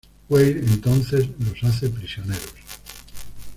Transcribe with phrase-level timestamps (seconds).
[0.29, 2.55] Weir entonces los hace prisioneros.